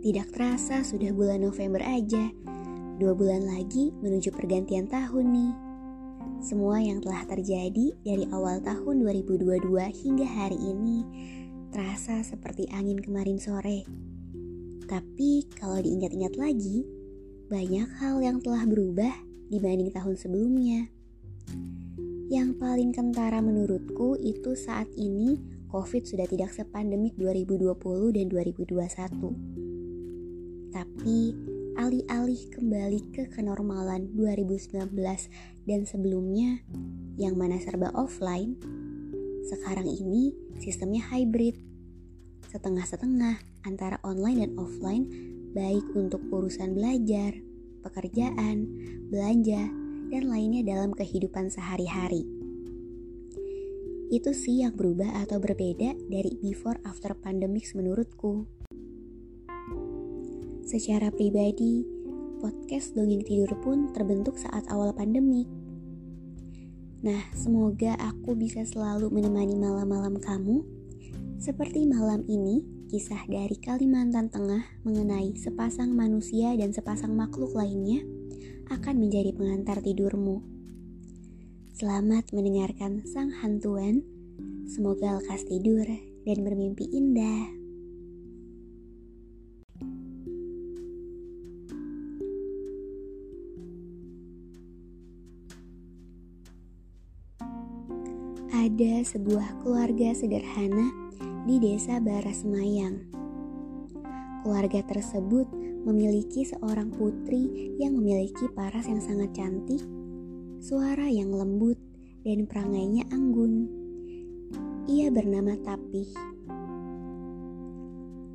Tidak 0.00 0.32
terasa 0.32 0.80
sudah 0.80 1.12
bulan 1.12 1.44
November 1.44 1.84
aja. 1.84 2.32
Dua 2.96 3.12
bulan 3.12 3.44
lagi 3.44 3.92
menuju 4.00 4.32
pergantian 4.32 4.88
tahun 4.88 5.28
nih. 5.28 5.52
Semua 6.40 6.80
yang 6.80 7.04
telah 7.04 7.28
terjadi 7.28 7.92
dari 8.00 8.24
awal 8.32 8.64
tahun 8.64 9.04
2022 9.04 9.60
hingga 9.76 10.24
hari 10.24 10.56
ini 10.56 11.04
terasa 11.68 12.24
seperti 12.24 12.64
angin 12.72 12.96
kemarin 12.96 13.36
sore. 13.36 13.84
Tapi 14.88 15.44
kalau 15.60 15.76
diingat-ingat 15.84 16.32
lagi, 16.40 16.88
banyak 17.52 17.88
hal 18.00 18.24
yang 18.24 18.40
telah 18.40 18.64
berubah 18.64 19.12
dibanding 19.52 19.92
tahun 19.92 20.16
sebelumnya. 20.16 20.88
Yang 22.32 22.56
paling 22.56 22.96
kentara 22.96 23.44
menurutku 23.44 24.16
itu 24.16 24.56
saat 24.56 24.88
ini 24.96 25.36
COVID 25.68 26.08
sudah 26.08 26.24
tidak 26.24 26.56
sepandemik 26.56 27.20
2020 27.20 28.16
dan 28.16 28.26
2021. 28.32 29.69
Tapi 30.70 31.34
alih-alih 31.74 32.50
kembali 32.54 33.00
ke 33.10 33.26
kenormalan 33.30 34.14
2019 34.14 34.94
dan 35.66 35.80
sebelumnya 35.86 36.62
yang 37.18 37.34
mana 37.34 37.58
serba 37.58 37.90
offline, 37.94 38.54
sekarang 39.46 39.90
ini 39.90 40.30
sistemnya 40.62 41.02
hybrid. 41.10 41.58
Setengah-setengah 42.50 43.66
antara 43.66 43.98
online 44.06 44.46
dan 44.46 44.52
offline 44.58 45.04
baik 45.50 45.84
untuk 45.98 46.22
urusan 46.30 46.74
belajar, 46.78 47.34
pekerjaan, 47.82 48.66
belanja, 49.10 49.66
dan 50.10 50.22
lainnya 50.26 50.62
dalam 50.66 50.94
kehidupan 50.94 51.50
sehari-hari. 51.50 52.26
Itu 54.10 54.34
sih 54.34 54.66
yang 54.66 54.74
berubah 54.74 55.22
atau 55.22 55.38
berbeda 55.38 55.94
dari 56.10 56.34
before 56.42 56.82
after 56.82 57.14
pandemic 57.14 57.70
menurutku. 57.78 58.59
Secara 60.70 61.10
pribadi, 61.10 61.82
podcast 62.38 62.94
Dongeng 62.94 63.26
Tidur 63.26 63.58
pun 63.58 63.90
terbentuk 63.90 64.38
saat 64.38 64.62
awal 64.70 64.94
pandemik. 64.94 65.50
Nah, 67.02 67.26
semoga 67.34 67.98
aku 67.98 68.38
bisa 68.38 68.62
selalu 68.62 69.10
menemani 69.10 69.58
malam-malam 69.58 70.22
kamu. 70.22 70.62
Seperti 71.42 71.90
malam 71.90 72.22
ini, 72.30 72.62
kisah 72.86 73.18
dari 73.26 73.58
Kalimantan 73.58 74.30
Tengah 74.30 74.62
mengenai 74.86 75.34
sepasang 75.34 75.90
manusia 75.90 76.54
dan 76.54 76.70
sepasang 76.70 77.18
makhluk 77.18 77.50
lainnya 77.50 78.06
akan 78.70 78.94
menjadi 78.94 79.34
pengantar 79.34 79.82
tidurmu. 79.82 80.38
Selamat 81.74 82.30
mendengarkan 82.30 83.02
sang 83.10 83.34
hantuan. 83.42 84.06
Semoga 84.70 85.18
lekas 85.18 85.42
tidur 85.50 85.82
dan 86.22 86.38
bermimpi 86.46 86.86
indah. 86.94 87.59
Ada 98.60 99.08
sebuah 99.16 99.64
keluarga 99.64 100.12
sederhana 100.12 100.92
di 101.48 101.56
desa 101.56 101.96
Barasemayang. 101.96 103.08
Keluarga 104.44 104.84
tersebut 104.84 105.48
memiliki 105.88 106.44
seorang 106.44 106.92
putri 106.92 107.72
yang 107.80 107.96
memiliki 107.96 108.52
paras 108.52 108.84
yang 108.84 109.00
sangat 109.00 109.32
cantik 109.32 109.80
suara 110.60 111.08
yang 111.08 111.32
lembut, 111.32 111.80
dan 112.20 112.44
perangainya 112.44 113.08
anggun. 113.08 113.64
Ia 114.92 115.08
bernama 115.08 115.56
Tapih. 115.64 116.12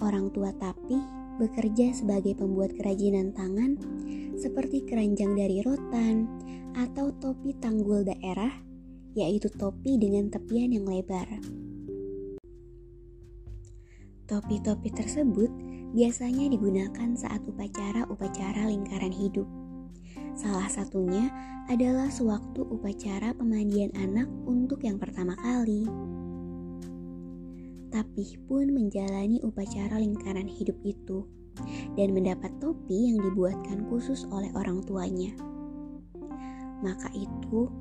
Orang 0.01 0.33
tua 0.33 0.49
Tapih 0.57 1.05
bekerja 1.37 1.93
sebagai 1.93 2.33
pembuat 2.33 2.73
kerajinan 2.73 3.29
tangan 3.29 3.77
seperti 4.41 4.89
keranjang 4.89 5.37
dari 5.37 5.61
rotan 5.61 6.25
atau 6.73 7.13
topi 7.13 7.53
tanggul 7.61 8.01
daerah, 8.01 8.64
yaitu 9.15 9.47
topi 9.47 9.95
dengan 9.95 10.27
tepian 10.27 10.75
yang 10.75 10.83
lebar. 10.83 11.25
Topi-topi 14.27 14.89
tersebut 14.91 15.49
biasanya 15.95 16.51
digunakan 16.51 17.15
saat 17.15 17.39
upacara-upacara 17.47 18.67
lingkaran 18.67 19.13
hidup. 19.15 19.47
Salah 20.35 20.67
satunya 20.67 21.31
adalah 21.71 22.11
sewaktu 22.11 22.61
upacara 22.67 23.31
pemandian 23.31 23.89
anak 23.95 24.27
untuk 24.43 24.83
yang 24.83 24.99
pertama 24.99 25.37
kali. 25.39 25.87
Tapi 27.93 28.35
pun 28.43 28.75
menjalani 28.75 29.39
upacara 29.39 29.95
lingkaran 29.95 30.51
hidup 30.51 30.75
itu 30.83 31.23
dan 31.95 32.11
mendapat 32.11 32.51
topi 32.59 33.13
yang 33.13 33.23
dibuatkan 33.23 33.87
khusus 33.87 34.27
oleh 34.27 34.51
orang 34.59 34.83
tuanya. 34.83 35.31
Maka 36.83 37.07
itu, 37.15 37.71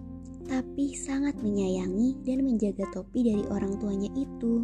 tapi 0.55 0.95
sangat 0.95 1.35
menyayangi 1.43 2.23
dan 2.23 2.47
menjaga 2.47 2.87
topi 2.95 3.27
dari 3.27 3.43
orang 3.51 3.75
tuanya 3.83 4.07
itu. 4.15 4.63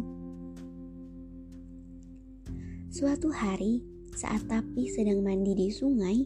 Suatu 2.87 3.27
hari, 3.27 3.83
saat 4.15 4.39
Tapi 4.47 4.87
sedang 4.87 5.19
mandi 5.19 5.51
di 5.51 5.67
sungai, 5.67 6.23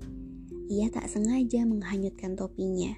ia 0.70 0.86
tak 0.94 1.10
sengaja 1.10 1.66
menghanyutkan 1.66 2.38
topinya. 2.38 2.94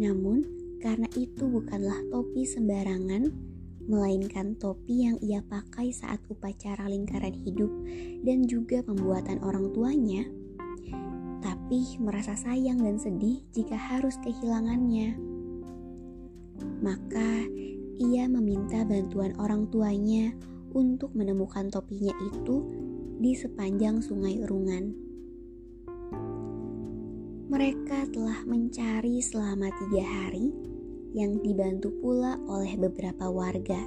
Namun, 0.00 0.48
karena 0.80 1.04
itu 1.12 1.44
bukanlah 1.44 2.08
topi 2.08 2.48
sembarangan, 2.48 3.28
melainkan 3.84 4.56
topi 4.56 5.12
yang 5.12 5.20
ia 5.20 5.44
pakai 5.44 5.92
saat 5.92 6.24
upacara 6.32 6.88
lingkaran 6.88 7.36
hidup 7.36 7.68
dan 8.24 8.48
juga 8.48 8.80
pembuatan 8.80 9.44
orang 9.44 9.76
tuanya. 9.76 10.24
Tapi 11.68 12.00
merasa 12.00 12.32
sayang 12.32 12.80
dan 12.80 12.96
sedih 12.96 13.44
jika 13.52 13.76
harus 13.76 14.16
kehilangannya. 14.24 15.20
Maka 16.80 17.44
ia 18.00 18.24
meminta 18.24 18.88
bantuan 18.88 19.36
orang 19.36 19.68
tuanya 19.68 20.32
untuk 20.72 21.12
menemukan 21.12 21.68
topinya 21.68 22.16
itu 22.24 22.64
di 23.20 23.36
sepanjang 23.36 24.00
sungai 24.00 24.40
Urungan. 24.48 24.96
Mereka 27.52 28.16
telah 28.16 28.48
mencari 28.48 29.20
selama 29.20 29.68
tiga 29.68 30.08
hari, 30.08 30.48
yang 31.12 31.36
dibantu 31.44 31.92
pula 32.00 32.40
oleh 32.48 32.80
beberapa 32.80 33.28
warga. 33.28 33.84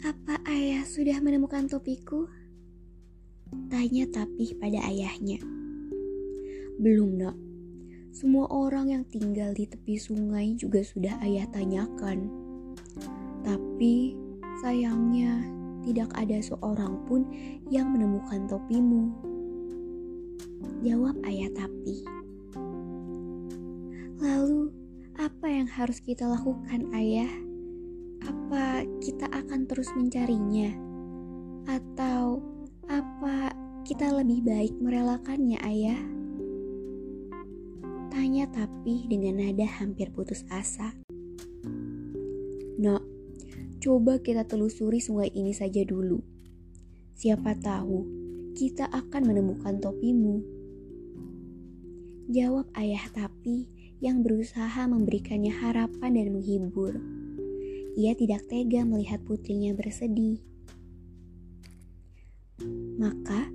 Apa 0.00 0.40
ayah 0.48 0.80
sudah 0.88 1.20
menemukan 1.20 1.68
topiku? 1.68 2.24
Tanya 3.68 4.08
Tapih 4.08 4.56
pada 4.56 4.80
ayahnya. 4.88 5.36
Belum 6.80 7.20
nak, 7.20 7.36
semua 8.12 8.44
orang 8.52 8.92
yang 8.92 9.04
tinggal 9.08 9.52
di 9.56 9.64
tepi 9.64 9.96
sungai 9.96 10.52
juga 10.56 10.84
sudah 10.84 11.16
ayah 11.24 11.48
tanyakan. 11.48 12.28
Tapi 13.40 14.12
sayangnya 14.60 15.40
tidak 15.80 16.12
ada 16.16 16.38
seorang 16.40 17.00
pun 17.08 17.24
yang 17.72 17.92
menemukan 17.92 18.44
topimu. 18.48 19.12
Jawab 20.84 21.16
ayah 21.24 21.48
Tapi. 21.56 21.96
Lalu, 24.20 24.70
apa 25.16 25.46
yang 25.48 25.68
harus 25.68 25.98
kita 26.00 26.28
lakukan 26.28 26.88
ayah? 26.92 27.32
Apa 28.22 28.86
kita 29.02 29.26
akan 29.32 29.66
terus 29.66 29.88
mencarinya? 29.96 30.70
Atau 31.66 32.51
apa 32.92 33.56
kita 33.88 34.12
lebih 34.12 34.44
baik 34.44 34.76
merelakannya 34.76 35.56
ayah? 35.64 35.96
Tanya 38.12 38.44
Tapi 38.52 39.08
dengan 39.08 39.40
nada 39.40 39.64
hampir 39.64 40.12
putus 40.12 40.44
asa. 40.52 40.92
Nak, 42.76 43.00
coba 43.80 44.20
kita 44.20 44.44
telusuri 44.44 45.00
sungai 45.00 45.32
ini 45.32 45.56
saja 45.56 45.80
dulu. 45.88 46.20
Siapa 47.16 47.56
tahu 47.64 48.04
kita 48.52 48.92
akan 48.92 49.22
menemukan 49.24 49.80
topimu. 49.80 50.44
Jawab 52.28 52.68
ayah 52.76 53.08
Tapi 53.16 53.72
yang 54.04 54.20
berusaha 54.20 54.84
memberikannya 54.84 55.48
harapan 55.64 56.12
dan 56.12 56.28
menghibur. 56.36 57.00
Ia 57.96 58.12
tidak 58.12 58.52
tega 58.52 58.84
melihat 58.84 59.24
putrinya 59.24 59.72
bersedih. 59.72 60.51
Maka, 62.98 63.50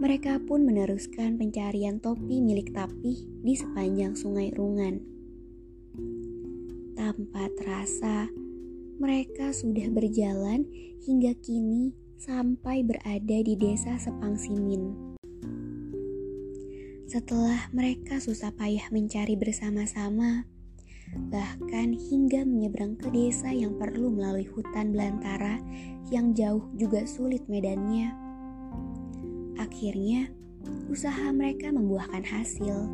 mereka 0.00 0.40
pun 0.40 0.64
meneruskan 0.64 1.36
pencarian 1.36 2.00
topi 2.00 2.40
milik 2.40 2.72
Tapih 2.72 3.20
di 3.44 3.52
sepanjang 3.52 4.16
sungai 4.16 4.48
Rungan. 4.56 4.96
Tanpa 6.96 7.52
terasa, 7.56 8.28
mereka 9.00 9.52
sudah 9.56 9.88
berjalan 9.88 10.68
hingga 11.04 11.32
kini 11.40 11.96
sampai 12.20 12.84
berada 12.84 13.38
di 13.40 13.56
desa 13.56 13.96
Sepangsimin. 13.96 15.16
Setelah 17.08 17.72
mereka 17.72 18.20
susah 18.20 18.52
payah 18.52 18.86
mencari 18.92 19.34
bersama-sama, 19.34 20.44
bahkan 21.32 21.96
hingga 21.96 22.44
menyeberang 22.46 22.94
ke 23.00 23.08
desa 23.10 23.50
yang 23.50 23.74
perlu 23.80 24.12
melalui 24.14 24.46
hutan 24.46 24.92
belantara 24.94 25.58
yang 26.12 26.36
jauh 26.36 26.68
juga 26.76 27.08
sulit 27.08 27.42
medannya. 27.48 28.14
Akhirnya, 29.80 30.28
usaha 30.92 31.32
mereka 31.32 31.72
membuahkan 31.72 32.20
hasil. 32.20 32.84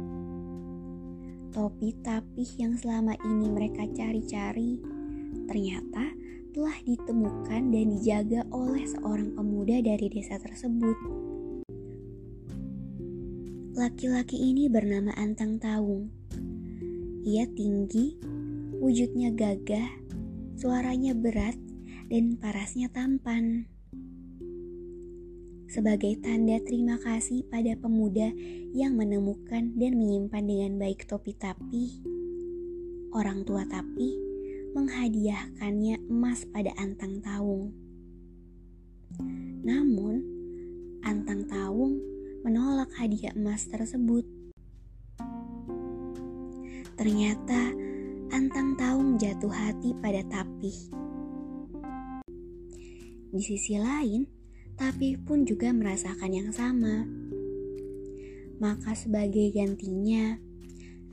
Topi 1.50 1.98
tapih 1.98 2.46
yang 2.62 2.78
selama 2.78 3.10
ini 3.26 3.50
mereka 3.50 3.90
cari-cari 3.90 4.78
ternyata 5.50 6.14
telah 6.54 6.78
ditemukan 6.86 7.74
dan 7.74 7.90
dijaga 7.90 8.46
oleh 8.54 8.86
seorang 8.86 9.34
pemuda 9.34 9.82
dari 9.82 10.06
desa 10.06 10.38
tersebut. 10.38 10.94
Laki-laki 13.74 14.38
ini 14.38 14.70
bernama 14.70 15.10
Antang 15.18 15.58
Taung. 15.58 16.06
Ia 17.26 17.50
tinggi, 17.50 18.14
wujudnya 18.78 19.34
gagah, 19.34 19.90
suaranya 20.54 21.18
berat, 21.18 21.58
dan 22.06 22.38
parasnya 22.38 22.86
tampan. 22.94 23.66
Sebagai 25.66 26.14
tanda 26.22 26.62
terima 26.62 26.94
kasih 27.02 27.42
pada 27.50 27.74
pemuda 27.74 28.30
yang 28.70 28.94
menemukan 28.94 29.74
dan 29.74 29.92
menyimpan 29.98 30.44
dengan 30.46 30.72
baik 30.78 31.10
topi 31.10 31.34
tapi, 31.34 32.06
orang 33.10 33.42
tua 33.42 33.66
tapi 33.66 34.14
menghadiahkannya 34.78 36.06
emas 36.06 36.46
pada 36.54 36.70
Antang 36.78 37.18
Taung. 37.18 37.74
Namun, 39.66 40.22
Antang 41.02 41.48
Taung 41.50 41.98
menolak 42.46 42.94
hadiah 42.94 43.34
emas 43.34 43.66
tersebut. 43.66 44.22
Ternyata 46.94 47.74
Antang 48.30 48.78
Taung 48.78 49.18
jatuh 49.18 49.50
hati 49.50 49.98
pada 49.98 50.22
Tapih. 50.30 50.78
Di 53.34 53.40
sisi 53.42 53.80
lain, 53.80 54.35
Tapih 54.76 55.16
pun 55.24 55.48
juga 55.48 55.72
merasakan 55.72 56.30
yang 56.36 56.50
sama. 56.52 57.08
Maka 58.60 58.92
sebagai 58.92 59.48
gantinya, 59.52 60.36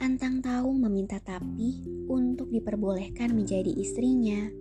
Antang 0.03 0.43
Taung 0.43 0.83
meminta 0.83 1.23
Tapi 1.23 1.79
untuk 2.11 2.51
diperbolehkan 2.51 3.31
menjadi 3.31 3.71
istrinya. 3.71 4.51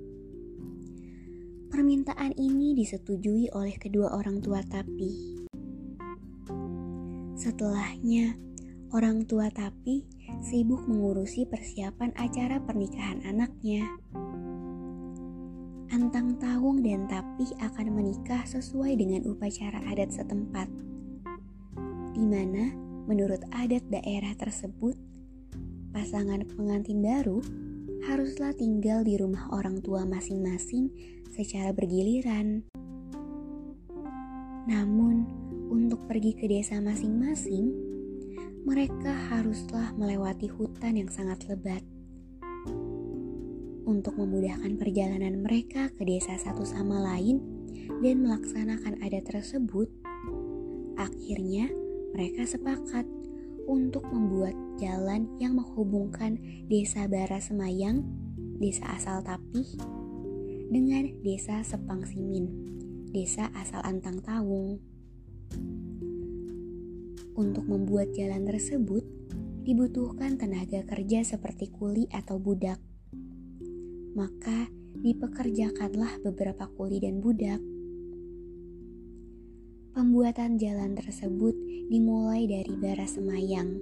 Permintaan 1.66 2.38
ini 2.38 2.78
disetujui 2.78 3.50
oleh 3.50 3.74
kedua 3.74 4.14
orang 4.14 4.38
tua 4.38 4.62
Tapi. 4.62 5.42
Setelahnya, 7.34 8.38
orang 8.94 9.26
tua 9.26 9.50
Tapi 9.50 10.06
sibuk 10.46 10.86
mengurusi 10.86 11.42
persiapan 11.42 12.14
acara 12.14 12.62
pernikahan 12.62 13.18
anaknya. 13.26 13.82
Antang 15.92 16.40
Taung 16.40 16.80
dan 16.80 17.04
Tapi 17.04 17.52
akan 17.60 17.92
menikah 17.92 18.48
sesuai 18.48 18.96
dengan 18.96 19.28
upacara 19.28 19.76
adat 19.92 20.08
setempat, 20.08 20.64
di 22.16 22.24
mana 22.24 22.72
menurut 23.04 23.44
adat 23.52 23.84
daerah 23.92 24.32
tersebut 24.32 24.96
pasangan 25.92 26.48
pengantin 26.48 27.04
baru 27.04 27.44
haruslah 28.08 28.56
tinggal 28.56 29.04
di 29.04 29.20
rumah 29.20 29.52
orang 29.52 29.84
tua 29.84 30.08
masing-masing 30.08 30.88
secara 31.28 31.76
bergiliran. 31.76 32.64
Namun, 34.64 35.28
untuk 35.68 36.08
pergi 36.08 36.32
ke 36.32 36.48
desa 36.48 36.80
masing-masing, 36.80 37.68
mereka 38.64 39.12
haruslah 39.28 39.92
melewati 40.00 40.48
hutan 40.48 40.96
yang 40.96 41.12
sangat 41.12 41.44
lebat. 41.52 41.84
Untuk 43.82 44.14
memudahkan 44.14 44.78
perjalanan 44.78 45.42
mereka 45.42 45.90
ke 45.98 46.06
desa 46.06 46.38
satu 46.38 46.62
sama 46.62 47.02
lain 47.02 47.42
dan 47.98 48.22
melaksanakan 48.22 49.02
adat 49.02 49.26
tersebut, 49.26 49.90
akhirnya 50.94 51.66
mereka 52.14 52.46
sepakat 52.46 53.02
untuk 53.66 54.06
membuat 54.10 54.54
jalan 54.78 55.26
yang 55.42 55.58
menghubungkan 55.58 56.38
desa 56.70 57.10
Bara 57.10 57.42
Semayang, 57.42 58.06
desa 58.62 58.86
asal 58.94 59.22
Tapih, 59.26 59.66
dengan 60.70 61.10
desa 61.26 61.62
Sepang 61.66 62.06
Simin, 62.06 62.46
desa 63.10 63.50
asal 63.58 63.82
Antang 63.82 64.22
Tawung. 64.22 64.78
Untuk 67.32 67.64
membuat 67.64 68.12
jalan 68.14 68.44
tersebut, 68.44 69.02
dibutuhkan 69.66 70.36
tenaga 70.36 70.84
kerja 70.84 71.24
seperti 71.24 71.72
kuli 71.72 72.06
atau 72.12 72.36
budak. 72.36 72.91
Maka 74.12 74.68
dipekerjakanlah 75.00 76.20
beberapa 76.20 76.68
kuli 76.76 77.00
dan 77.00 77.24
budak 77.24 77.60
Pembuatan 79.92 80.56
jalan 80.56 80.96
tersebut 80.96 81.52
dimulai 81.92 82.48
dari 82.48 82.72
bara 82.80 83.04
semayang. 83.04 83.76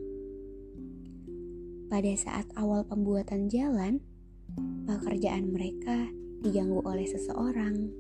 Pada 1.87 2.11
saat 2.19 2.51
awal 2.59 2.83
pembuatan 2.83 3.47
jalan, 3.47 4.03
pekerjaan 4.91 5.55
mereka 5.55 6.11
diganggu 6.43 6.83
oleh 6.83 7.07
seseorang. 7.07 7.95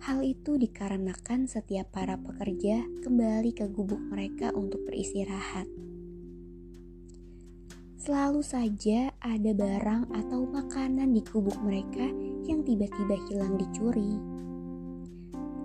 Hal 0.00 0.24
itu 0.24 0.56
dikarenakan 0.56 1.44
setiap 1.44 1.92
para 1.92 2.16
pekerja 2.16 2.88
kembali 3.04 3.52
ke 3.52 3.68
gubuk 3.68 4.00
mereka 4.08 4.48
untuk 4.56 4.80
beristirahat. 4.88 5.68
Selalu 8.02 8.42
saja 8.42 9.14
ada 9.22 9.54
barang 9.54 10.10
atau 10.10 10.42
makanan 10.50 11.14
di 11.14 11.22
gubuk 11.22 11.54
mereka 11.62 12.02
yang 12.50 12.66
tiba-tiba 12.66 13.14
hilang 13.30 13.54
dicuri 13.54 14.18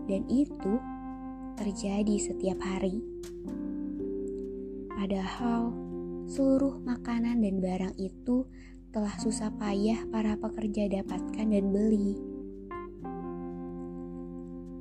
dan 0.06 0.22
itu 0.30 0.78
terjadi 1.58 2.16
setiap 2.22 2.62
hari. 2.62 3.02
Padahal 4.94 5.74
seluruh 6.30 6.78
makanan 6.86 7.42
dan 7.42 7.58
barang 7.58 7.98
itu 7.98 8.46
telah 8.94 9.18
susah 9.18 9.50
payah 9.58 10.06
para 10.14 10.38
pekerja 10.38 10.94
dapatkan 10.94 11.48
dan 11.50 11.66
beli. 11.74 12.22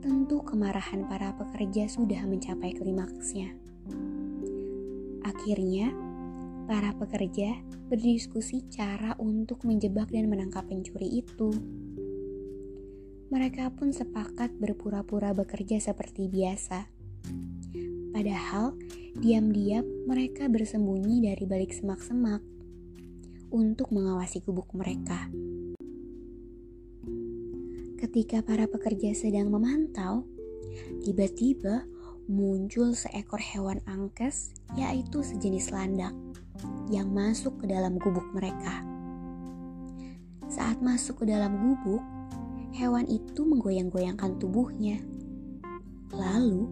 Tentu 0.05 0.45
kemarahan 0.45 1.09
para 1.09 1.33
pekerja 1.41 1.89
sudah 1.89 2.21
mencapai 2.29 2.77
klimaksnya. 2.77 3.57
Akhirnya, 5.25 6.06
para 6.67 6.91
pekerja 6.99 7.63
berdiskusi 7.87 8.67
cara 8.67 9.15
untuk 9.23 9.63
menjebak 9.63 10.11
dan 10.11 10.27
menangkap 10.27 10.67
pencuri 10.67 11.23
itu. 11.23 11.55
Mereka 13.31 13.75
pun 13.79 13.95
sepakat 13.95 14.59
berpura-pura 14.59 15.31
bekerja 15.35 15.79
seperti 15.79 16.27
biasa. 16.27 16.91
Padahal, 18.11 18.75
diam-diam 19.19 19.87
mereka 20.11 20.51
bersembunyi 20.51 21.31
dari 21.31 21.45
balik 21.47 21.71
semak-semak 21.71 22.43
untuk 23.55 23.95
mengawasi 23.95 24.43
gubuk 24.43 24.71
mereka. 24.75 25.31
Ketika 27.97 28.43
para 28.43 28.67
pekerja 28.67 29.15
sedang 29.17 29.49
memantau, 29.49 30.27
tiba-tiba 31.03 31.87
muncul 32.27 32.93
seekor 32.93 33.39
hewan 33.39 33.79
angkes, 33.87 34.51
yaitu 34.75 35.23
sejenis 35.23 35.71
landak, 35.71 36.13
yang 36.91 37.11
masuk 37.11 37.59
ke 37.63 37.71
dalam 37.71 37.99
gubuk 37.99 38.27
mereka. 38.33 38.83
Saat 40.47 40.79
masuk 40.79 41.23
ke 41.23 41.25
dalam 41.27 41.59
gubuk, 41.59 42.03
hewan 42.77 43.09
itu 43.11 43.43
menggoyang-goyangkan 43.43 44.39
tubuhnya. 44.39 45.03
Lalu, 46.15 46.71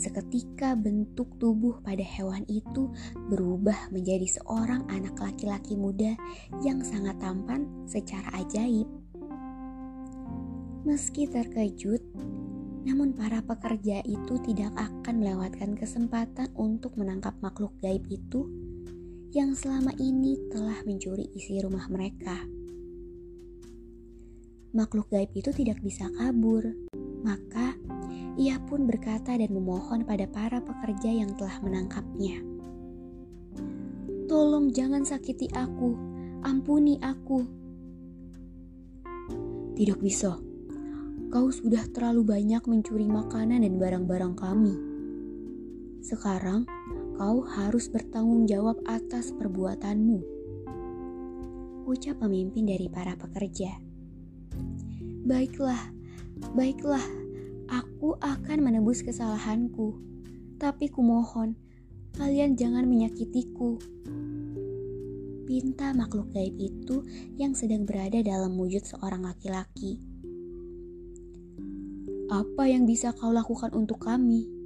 seketika 0.00 0.72
bentuk 0.72 1.36
tubuh 1.36 1.84
pada 1.84 2.00
hewan 2.00 2.48
itu 2.48 2.88
berubah 3.28 3.92
menjadi 3.92 4.40
seorang 4.40 4.88
anak 4.88 5.20
laki-laki 5.20 5.76
muda 5.76 6.16
yang 6.64 6.80
sangat 6.80 7.20
tampan 7.20 7.68
secara 7.84 8.32
ajaib. 8.40 8.88
Meski 10.88 11.28
terkejut, 11.28 12.00
namun 12.88 13.12
para 13.12 13.44
pekerja 13.44 14.00
itu 14.08 14.40
tidak 14.40 14.72
akan 14.80 15.20
melewatkan 15.20 15.76
kesempatan 15.76 16.48
untuk 16.56 16.96
menangkap 16.96 17.36
makhluk 17.44 17.76
gaib 17.84 18.08
itu 18.08 18.48
yang 19.30 19.54
selama 19.54 19.94
ini 20.02 20.34
telah 20.50 20.82
mencuri 20.82 21.30
isi 21.38 21.62
rumah 21.62 21.86
mereka. 21.86 22.34
Makhluk 24.74 25.10
gaib 25.10 25.30
itu 25.34 25.50
tidak 25.54 25.78
bisa 25.82 26.10
kabur, 26.18 26.66
maka 27.22 27.74
ia 28.38 28.58
pun 28.66 28.86
berkata 28.90 29.34
dan 29.38 29.50
memohon 29.50 30.02
pada 30.06 30.26
para 30.30 30.58
pekerja 30.62 31.10
yang 31.10 31.34
telah 31.38 31.58
menangkapnya. 31.62 32.42
Tolong 34.30 34.70
jangan 34.70 35.02
sakiti 35.02 35.50
aku, 35.54 35.94
ampuni 36.46 36.98
aku. 37.02 37.42
Tidak 39.74 39.98
bisa, 39.98 40.38
Kau 41.30 41.46
sudah 41.46 41.86
terlalu 41.94 42.26
banyak 42.26 42.58
mencuri 42.66 43.06
makanan 43.06 43.62
dan 43.62 43.78
barang-barang 43.78 44.34
kami. 44.34 44.74
Sekarang, 46.02 46.66
kau 47.20 47.44
harus 47.44 47.92
bertanggung 47.92 48.48
jawab 48.48 48.80
atas 48.88 49.28
perbuatanmu. 49.36 50.24
Ucap 51.84 52.16
pemimpin 52.16 52.64
dari 52.64 52.88
para 52.88 53.12
pekerja. 53.12 53.76
Baiklah, 55.28 55.92
baiklah, 56.56 57.04
aku 57.68 58.16
akan 58.24 58.64
menebus 58.64 59.04
kesalahanku. 59.04 60.00
Tapi 60.56 60.88
kumohon, 60.88 61.60
kalian 62.16 62.56
jangan 62.56 62.88
menyakitiku. 62.88 63.76
Pinta 65.44 65.92
makhluk 65.92 66.32
gaib 66.32 66.56
itu 66.56 67.04
yang 67.36 67.52
sedang 67.52 67.84
berada 67.84 68.24
dalam 68.24 68.56
wujud 68.56 68.80
seorang 68.80 69.28
laki-laki 69.28 70.00
apa 72.30 72.62
yang 72.70 72.86
bisa 72.86 73.10
kau 73.10 73.34
lakukan 73.34 73.74
untuk 73.74 74.06
kami? 74.06 74.59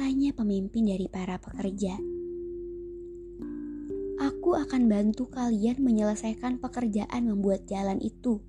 Tanya 0.00 0.32
pemimpin 0.32 0.88
dari 0.88 1.12
para 1.12 1.36
pekerja. 1.36 1.92
Aku 4.16 4.56
akan 4.56 4.88
bantu 4.88 5.28
kalian 5.28 5.76
menyelesaikan 5.76 6.56
pekerjaan 6.56 7.28
membuat 7.28 7.68
jalan 7.68 8.00
itu. 8.00 8.40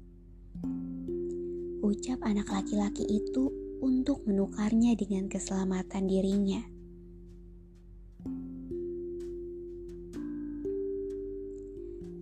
Ucap 1.84 2.24
anak 2.24 2.48
laki-laki 2.48 3.04
itu 3.04 3.52
untuk 3.84 4.24
menukarnya 4.24 4.96
dengan 4.96 5.28
keselamatan 5.28 6.08
dirinya. 6.08 6.64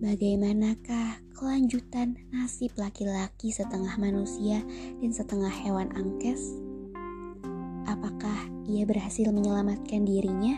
Bagaimanakah 0.02 1.22
kelanjutan 1.38 2.18
nasib 2.34 2.74
laki-laki 2.74 3.54
setengah 3.54 3.94
manusia 3.94 4.66
dan 4.98 5.14
setengah 5.14 5.54
hewan 5.54 5.86
angkes? 5.94 6.69
Ia 8.70 8.86
berhasil 8.86 9.26
menyelamatkan 9.34 10.06
dirinya? 10.06 10.54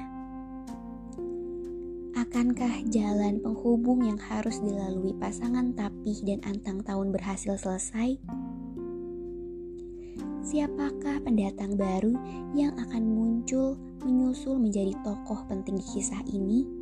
Akankah 2.13 2.85
jalan 2.93 3.41
penghubung 3.41 4.05
yang 4.05 4.21
harus 4.21 4.61
dilalui 4.61 5.17
pasangan 5.17 5.73
Tapih 5.73 6.21
dan 6.21 6.45
Antang 6.45 6.85
Tahun 6.85 7.09
berhasil 7.09 7.57
selesai? 7.57 8.21
Siapakah 10.45 11.25
pendatang 11.25 11.81
baru 11.81 12.13
yang 12.53 12.77
akan 12.77 13.01
muncul 13.01 13.81
menyusul 14.05 14.61
menjadi 14.61 14.93
tokoh 15.01 15.49
penting 15.49 15.81
di 15.81 15.87
kisah 15.97 16.21
ini? 16.29 16.82